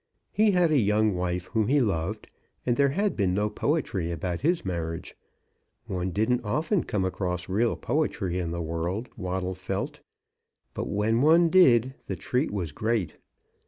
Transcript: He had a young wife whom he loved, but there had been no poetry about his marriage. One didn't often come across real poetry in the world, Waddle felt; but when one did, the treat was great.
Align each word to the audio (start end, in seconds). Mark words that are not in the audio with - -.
He 0.31 0.49
had 0.49 0.71
a 0.71 0.79
young 0.79 1.13
wife 1.15 1.45
whom 1.53 1.67
he 1.67 1.79
loved, 1.79 2.27
but 2.65 2.75
there 2.75 2.89
had 2.89 3.15
been 3.15 3.35
no 3.35 3.51
poetry 3.51 4.09
about 4.11 4.41
his 4.41 4.65
marriage. 4.65 5.15
One 5.85 6.09
didn't 6.09 6.43
often 6.43 6.85
come 6.85 7.05
across 7.05 7.47
real 7.47 7.75
poetry 7.75 8.39
in 8.39 8.49
the 8.49 8.63
world, 8.63 9.09
Waddle 9.15 9.53
felt; 9.53 9.99
but 10.73 10.87
when 10.87 11.21
one 11.21 11.49
did, 11.49 11.93
the 12.07 12.15
treat 12.15 12.49
was 12.49 12.71
great. 12.71 13.17